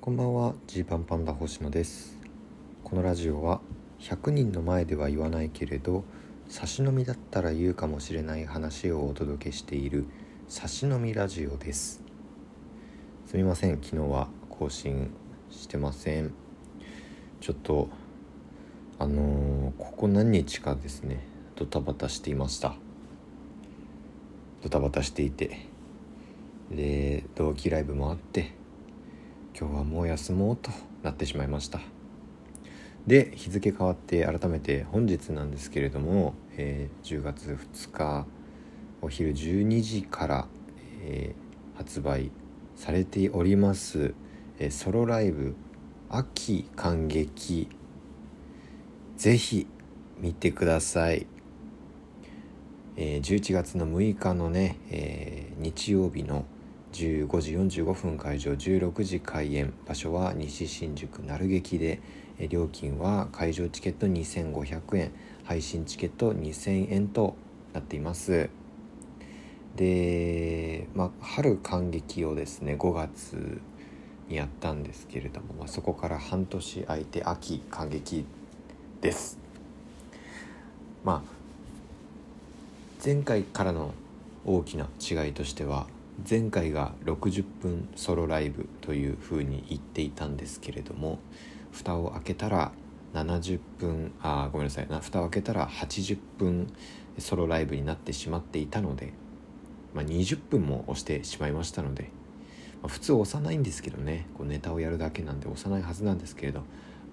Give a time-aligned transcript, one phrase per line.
[0.00, 2.16] こんばんはジーパンパンダ星野です。
[2.84, 3.60] このラジオは
[3.98, 6.04] 100人の前では言わないけれど
[6.48, 10.06] 差し飲みだったら言うかもしれない話をお届けしている
[10.46, 12.00] 差し飲みラジオです。
[13.26, 15.10] すみません昨日は更新
[15.50, 16.32] してません。
[17.40, 17.88] ちょっと
[19.00, 21.26] あのー、ここ何日かですね
[21.56, 22.76] ドタバタしていました。
[24.62, 25.66] ドタバタしていて。
[26.70, 28.57] で同期ライブもあって
[29.60, 30.70] 今日はもう休もうと
[31.02, 31.80] なってしまいました。
[33.08, 38.26] で日付変わって改めて本日なんですけれども、えー、10月2日
[39.02, 40.46] お昼12時から、
[41.02, 42.30] えー、発売
[42.76, 44.14] されております、
[44.60, 45.56] えー、ソロライブ
[46.08, 47.68] 「秋感激」
[49.16, 49.66] ぜひ
[50.20, 51.26] 見てください、
[52.96, 56.44] えー、11月の6日のね、えー、日曜日の
[56.92, 57.52] 15時
[57.82, 59.72] 45分会場16時開演。
[59.86, 62.00] 場所は西新宿鳴劇で
[62.48, 65.12] 料金は会場チケット2500円
[65.44, 67.36] 配信チケット2000円と
[67.72, 68.50] なっています。
[69.76, 73.60] で、まあ、春感激をですね5月
[74.28, 78.24] にやったんですけれども、まあ、そこから半年空いて秋感激
[79.00, 79.38] です。
[81.04, 81.38] まあ
[83.04, 83.94] 前回からの
[84.44, 85.86] 大きな違いとしては
[86.28, 91.18] 前回が60分ソロライブというふうに言っていたんですけれども
[91.70, 92.72] 蓋を開けたら
[93.14, 94.88] 70分あごめんなさい。
[95.00, 96.72] 蓋を開けたら80分
[97.18, 99.12] ソロライブになってしまっていたので、
[99.94, 102.10] まあ、20分も押してしまいましたので、
[102.82, 104.26] まあ、普通押さないんですけどね。
[104.36, 106.60] こうネタをやるだけなんで押さないはずなんですけれど、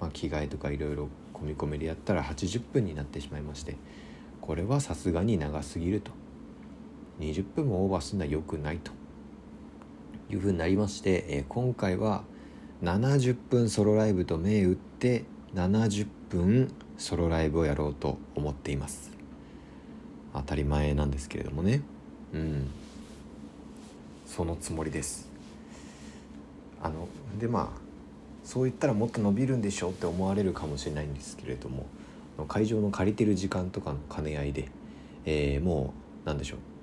[0.00, 3.76] まあ、着替えとかいろいろ込み込みでやったら80分になってしまいまして
[4.40, 6.23] これはさすがに長すぎると。
[7.20, 8.92] 20分もオーバーするのは良くないと。
[10.30, 12.24] いうふうになりまして、えー、今回は
[12.82, 19.12] 70分ソロライブと銘打って70分ソロライブをやろうと思っています。
[20.32, 21.82] 当たり前なんですけれどもね。
[22.32, 22.70] うん。
[24.26, 25.28] そのつもりです。
[26.82, 27.08] あの
[27.38, 27.84] でまあ
[28.42, 31.86] そう言ったらもっと伸びるんでしょうって思われるかもしれないんですけれども
[32.46, 34.68] 会場の借りてる時間とかの兼ね合いで、
[35.24, 35.94] えー、も
[36.24, 36.73] う何でしょう。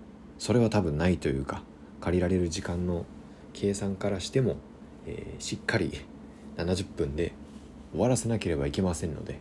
[0.42, 1.62] それは多分ないというか
[2.00, 3.06] 借りられる時間の
[3.54, 4.56] 計算からしても、
[5.06, 6.02] えー、しっかり
[6.58, 7.34] 70分で
[7.92, 9.38] 終わらせなければいけませんので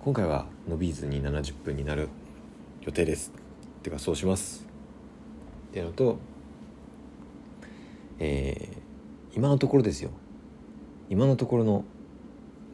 [0.00, 2.10] 今回は伸びずに70分になる
[2.82, 3.32] 予定です。
[3.82, 4.66] てかそうします。
[5.70, 6.18] っていうのと
[8.18, 10.10] えー、今のところですよ。
[11.08, 11.84] 今のところの、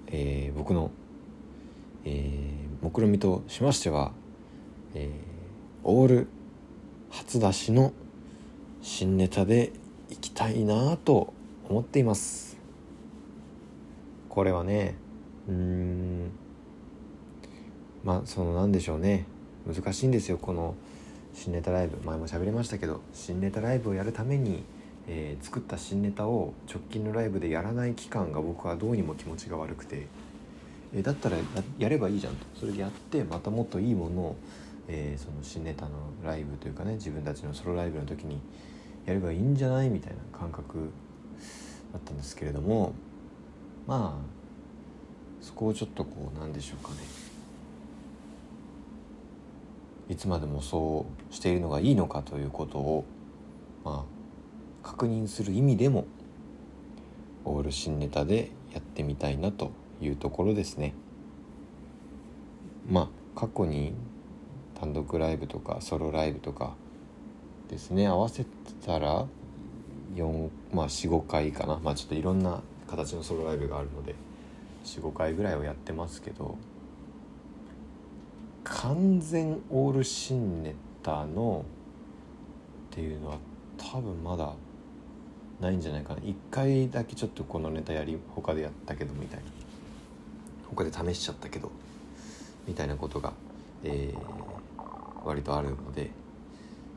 [0.08, 0.90] えー、僕の、
[2.04, 4.10] えー、目論見としましては、
[4.96, 6.28] えー、オール
[7.10, 7.92] 初出しの
[8.82, 9.72] 新ネタで
[10.10, 11.32] いきたいなと
[11.68, 12.56] 思っています。
[14.28, 14.94] これはね
[15.48, 16.30] うん。
[18.04, 19.26] まあそのなんでしょうね。
[19.66, 20.74] 難しいんですよこの
[21.34, 21.98] 新ネタライブ。
[22.04, 24.62] 前も喋りましたけど新ネタライブをやるために、
[25.06, 30.06] えー、作った新ネタを直近のライブでやらない期間が僕はどうにも気持ちが悪くて、
[30.94, 31.36] えー、だったら
[31.78, 32.46] やればいいじゃんと。
[32.54, 34.36] それでやってまたもっといいものを、
[34.92, 35.90] えー、その新ネタの
[36.24, 38.40] ライブというかね自分たちのソロライブの時に
[39.06, 40.90] やればいいんじゃないみたいな感覚
[41.92, 42.92] だったんですけれども
[43.86, 46.96] まあそこをちょっとこうなんでしょうかね
[50.08, 53.04] いつまでもそうしているのがいいのかということを
[53.84, 56.04] まあ確認する意味でも
[57.44, 59.70] オール新ネタでやってみたいなと
[60.00, 60.94] いうところですね。
[62.88, 63.94] まあ過去に
[64.80, 66.74] 単独ライブとかソロライブとか
[67.68, 68.08] ですね。
[68.08, 68.46] 合わせ
[68.84, 69.26] たら
[70.14, 71.78] 4まあ45回かな。
[71.82, 74.14] まあちょっといろんな形のソロライブがあるので
[74.84, 76.56] 45回ぐらいはやってますけど
[78.64, 81.64] 完全オール新ネタの
[82.92, 83.38] っていうのは
[83.76, 84.54] 多分まだ
[85.60, 86.20] ないんじゃないかな。
[86.20, 89.44] 1回だけちょっとこのネタやり他でやったけどみたいな。
[90.74, 91.70] 他で試しちゃったけど
[92.66, 93.32] みたいなことが、
[93.84, 94.49] えー、
[95.24, 96.10] 割とあるので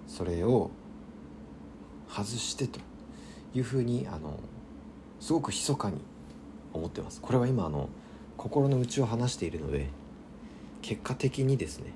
[0.07, 0.71] それを
[2.07, 2.79] 外してと
[3.53, 4.39] いうふうにあの
[5.19, 6.01] すごく密かに
[6.73, 7.21] 思ってます。
[7.21, 7.89] これは今あの
[8.37, 9.89] 心の内を話しているので
[10.81, 11.91] 結果的にですね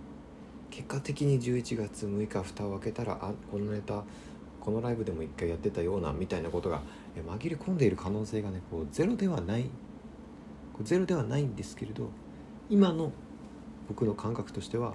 [0.69, 4.03] 結果的に11月6日蓋を開けたらあこのネタ
[4.62, 6.81] このライブでも一回やってたようなみたいなことが
[7.15, 9.69] 紛れ込んでいる可能性がねこうゼロではない
[10.83, 12.09] ゼロではないんですけれど
[12.69, 13.12] 今の
[13.88, 14.94] 僕の感覚としては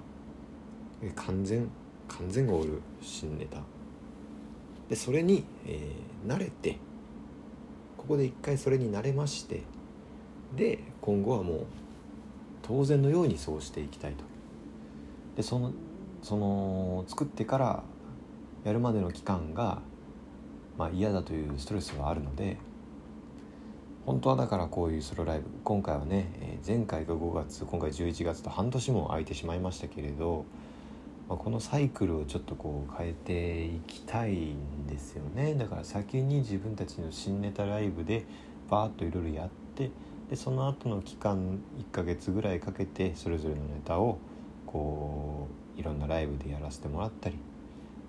[1.11, 1.69] 完全
[2.09, 3.59] 完全オール新ネタ。
[4.89, 6.77] でそれに、えー、慣れて
[7.97, 9.63] ここで一回それに慣れまして
[10.55, 11.67] で今後はもう
[12.63, 14.25] 当然のようにそうしていきたいと。
[15.37, 15.73] でその
[16.23, 17.83] その作ってから
[18.65, 19.81] やるまでの期間が、
[20.79, 22.59] まあ、嫌だというストレスはあるので
[24.07, 30.45] 本当はだからこういうソロライブ今回はね、前回が5月今回11月と半年も空いてしまいましたけれど、
[31.33, 35.55] まあ、このサイクルをちょっとこう変えていきたいんですよね。
[35.55, 38.27] だから先に自分たちの新ネタライブで
[38.69, 39.91] バーッといろいろやって
[40.29, 44.19] でその後の期間1ヶ月ぐらいかけてそれぞれのネタを
[44.67, 47.39] こういろんなライブでやらせてもらったり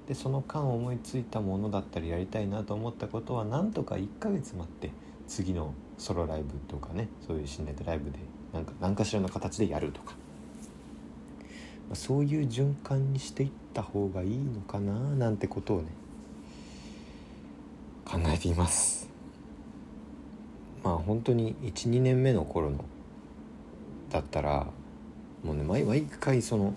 [0.09, 4.91] でその間思いついたものだったりやりたいなと思ったことはなんとか1ヶ月待って
[5.29, 8.19] 次のソロライブとかねそういう新ネタライブで
[8.51, 10.13] なんか何かしらの形でやるとか、
[11.93, 15.89] ま、そういう循環にしていった方がいいのかななんてことをね
[18.03, 19.07] 考えています。
[20.83, 22.83] まあ本当に12年目の頃の
[24.09, 24.67] だったら
[25.43, 26.73] もうね毎毎回その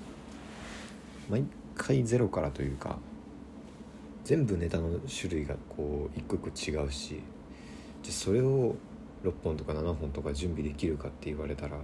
[1.30, 2.98] 毎回ゼロからというか
[4.24, 7.20] 全部ネタの種類がこう一個一個違うし
[8.02, 8.76] じゃそれを
[9.24, 11.78] 6本とか7本とか準備できるかって言われたら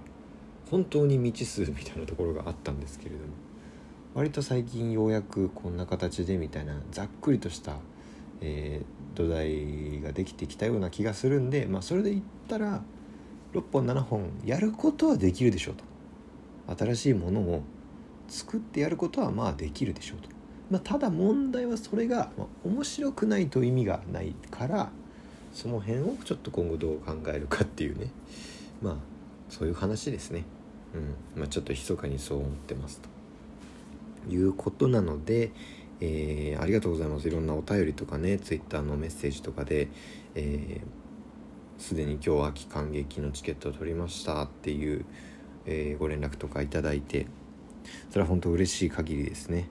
[0.72, 3.24] 本当に未知数みたいなところがあったんですけれども
[4.14, 7.76] 割と最近ようやくこんな形でみたいなざっくりとした、
[8.40, 12.82] えー、土台ができてきたような気がするんで、まあ、それで言ったら
[13.52, 15.84] 6本7本やることはできるでしょうと。
[16.84, 17.62] 新しいものを
[18.28, 20.30] 作ってやることはまあできるでしょうと。
[20.70, 24.90] まあ、ただ問題はそれが、まあ、面白くないと意味がないから
[25.52, 28.06] その辺をちょっと今後どう考えるかっていうね。
[28.80, 28.96] まあ
[29.52, 30.44] そういう話ですね、
[30.94, 31.40] うん。
[31.40, 33.08] まあ、ちょっと密かにそう思ってますと。
[34.28, 35.50] いうことなので、
[36.00, 37.28] えー、ありがとうございます。
[37.28, 39.88] いろんなお便りとかね Twitter のメッセージとかで、
[40.34, 40.80] え
[41.78, 45.04] す、でに今日秋感激のチケットを取りましたっていう、
[45.66, 47.26] えー、ご連絡とかいただいて
[48.10, 49.68] それは本当嬉しい限りですね。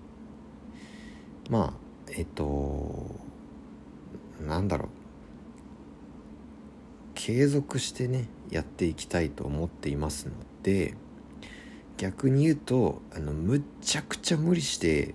[1.49, 3.15] まあえっと
[4.45, 4.87] なんだろう。
[7.13, 10.33] 継続してねやっていきたいと思っていますの
[10.63, 10.95] で
[12.01, 15.13] 逆に言うとあのむっちゃくちゃ無理して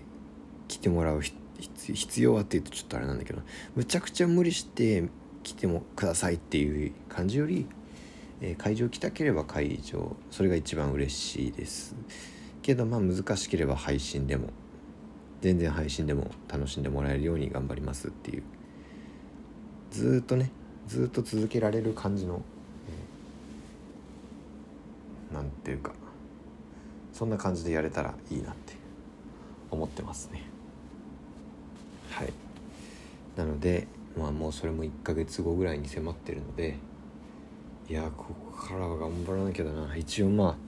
[0.69, 3.43] 来てもらう必要はっていうとちょっとあれなんだけど
[3.75, 5.03] むちゃくちゃ無理して
[5.43, 7.67] 来てもくださいっていう感じより、
[8.41, 11.97] えー、会場来たければ会場それが一番嬉しいです。
[12.63, 14.51] けどまあ難しければ配信でも
[15.41, 18.45] 全然配信でも楽しんでもらえるように頑張りますっていう。
[19.91, 20.53] ずっとね
[20.87, 22.43] ずっと続けられる感じの
[25.33, 25.91] 何、えー、ていうか
[27.17, 28.75] そんな感じでやれたらいいなって
[29.71, 30.43] 思ってますね。
[32.11, 32.33] はい。
[33.37, 33.87] なので
[34.19, 36.77] まあもうそれも1ヶ月後ぐらいに迫ってるので
[37.89, 39.97] いやここからは頑張らなきゃだな。
[39.97, 40.59] 一応ま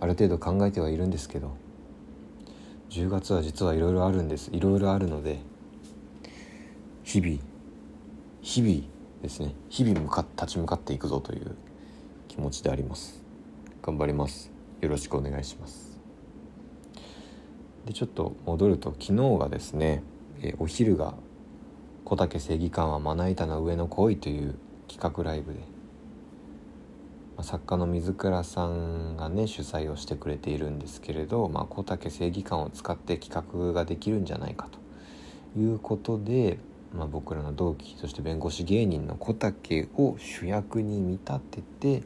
[0.00, 1.54] あある程度考えてはいるんですけど
[2.88, 4.50] 10月は実はいろいろあるんです。
[4.52, 5.40] いろいろあるので
[7.02, 7.38] 日々
[8.40, 8.80] 日々
[9.20, 9.54] ですね。
[9.68, 11.54] 日々向か立ち向かっていくぞという
[12.28, 13.22] 気持ちであります。
[13.82, 14.55] 頑張ります。
[14.80, 15.98] よろしくお願いします。
[17.86, 20.02] でちょっと戻ると昨日がですね、
[20.42, 21.14] えお昼が
[22.04, 24.56] 「小竹正義感はまな板の上の恋」という
[24.88, 25.60] 企画ライブで
[27.42, 34.68] 作家の水倉さんがね主催をしてくれているんですけれど、まあ、小竹正義感を使って企画ができるんじゃないか
[35.54, 36.58] ということで、
[36.94, 42.02] まあ、僕らの同期そして弁護士芸人の小竹を主役に見立てて、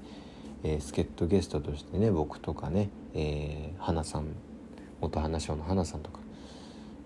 [0.62, 4.26] えー、助っ人ゲストとしてね僕とかね、えー、花さん
[5.00, 6.18] 元花賞の花さんとか、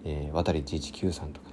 [0.05, 1.49] えー、渡119さんとか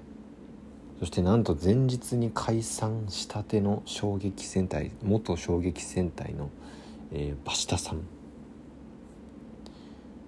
[1.00, 6.50] そしてなんと前日に解散したての衝撃戦隊元衝撃戦隊の、
[7.12, 8.02] えー、バシタさん。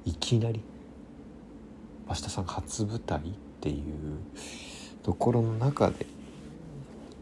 [0.06, 0.62] いきなり
[2.08, 3.24] バシタさん初舞台っ
[3.62, 3.84] ていう
[5.02, 6.06] ところの中で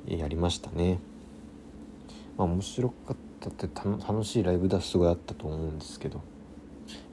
[0.08, 1.00] やりましたね。
[2.38, 6.22] まあ面白かっただって楽しいライブだすごいあったと思うんですけど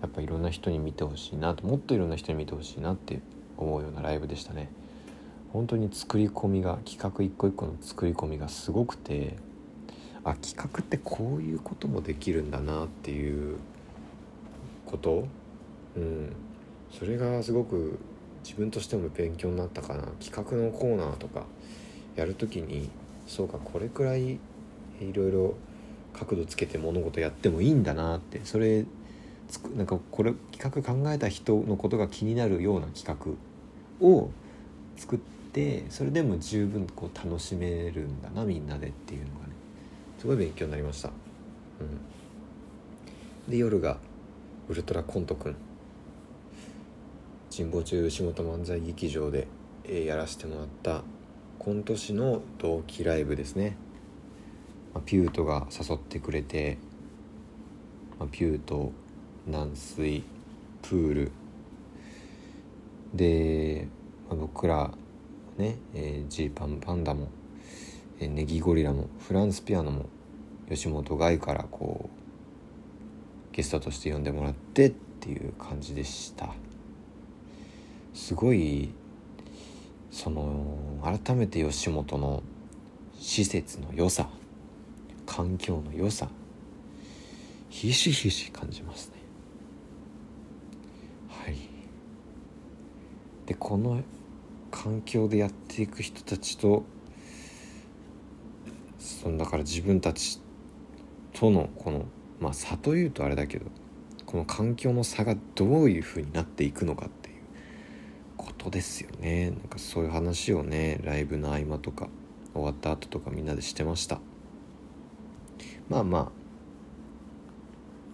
[0.03, 3.21] やっぱいろんな人に見てほしいなともっといろんな人に見てほしいなって
[3.57, 4.71] 思うようなライブでしたね。
[5.53, 9.37] 本当に作り込みが企画一個一個の作り込みがすごくて
[10.23, 13.57] あ企画ってこういうこともできるんだなっていう
[14.85, 15.27] こと？
[15.97, 16.37] うん。
[16.93, 17.99] それがすごく
[18.45, 20.03] 自分としても勉強になったかな。
[20.21, 21.45] 企画のコーナーとか
[22.17, 22.91] やる時に
[23.27, 24.39] そうかこれくらいい
[25.13, 25.55] ろいろ
[26.19, 28.85] 角度つけて物事やってもいいんだなってそれ
[29.49, 33.07] つくなんかこれ企画考えた人のことが気になるような企
[34.01, 34.31] 画を
[34.97, 35.19] 作っ
[35.53, 39.53] てそれでも十分こう楽しめるんだなみんなでっていうのがね
[40.19, 41.09] すごい勉強になりました。
[41.09, 41.13] う
[43.49, 43.51] ん。
[43.51, 43.99] で夜が
[44.69, 45.57] ウルトラコントくん。
[47.57, 49.49] 神保町吉本漫才劇場で、
[49.85, 51.03] えーやらせてもらった
[51.59, 53.77] コント師の同期ライブですね、
[54.99, 56.77] まあピュートが誘ってくれて、
[58.19, 58.91] まピュート
[59.47, 60.25] 軟水
[60.83, 61.33] プール。
[63.15, 63.87] で、
[64.29, 64.91] ま僕ら
[65.57, 65.77] ね
[66.29, 67.29] ジー、パンパンダも、
[68.19, 70.07] えーネギゴリラもフランスピアノも
[70.69, 72.11] 吉本外からこ
[73.53, 76.53] うゲストとして呼んでもらってっていう感じでした。
[78.15, 78.91] すごい
[80.11, 82.43] その改めて吉本の
[83.17, 84.29] 施設の良さ。
[85.29, 86.31] 環境の良さ
[87.69, 89.19] ひしひし感じますね。
[91.29, 91.57] はい。
[93.47, 94.03] でこの
[94.71, 96.85] 環境でやっていく人たちと
[98.99, 100.41] そのだから自分たち
[101.35, 102.07] とのこの
[102.41, 103.67] まあ差というとあれだけど
[104.25, 107.37] この環境の差がどういうふうになっていくのかっていう
[108.39, 109.51] ことですよね。
[109.51, 112.09] なんかそういう話をねライブの合間とか
[112.55, 114.21] 終わった後とかみんなでしてました。
[115.89, 116.33] まあま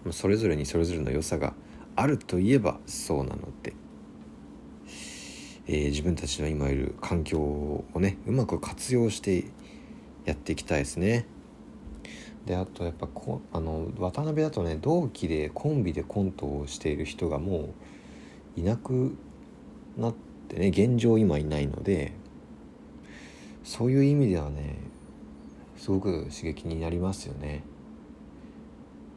[0.07, 1.53] あそれぞれにそれぞれの良さが
[1.95, 3.73] あるといえばそうなので、
[5.67, 9.45] えー自分たちの今いる環境をねうまく活用して
[10.25, 11.25] やっていきたいですね。
[12.45, 17.73] であとやっぱこあの渡辺だとね同期でコンビでコントをしている人がも
[18.55, 19.15] ういなく
[19.97, 20.15] なっ
[20.47, 22.13] てね現状今いないので
[23.63, 24.77] そういう意味ではね
[25.85, 27.61] すごく刺激になりますよね。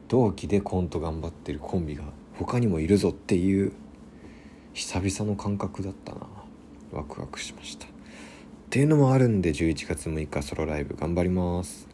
[0.06, 3.72] 同期でコント頑張ってるコンビが他にもいるぞっていう
[4.74, 6.26] 久々の感覚だったな。
[6.92, 7.86] ワクワクしました。
[7.86, 7.88] っ
[8.68, 11.87] ていうのもあるんで11月6日ソロライブ頑張ります。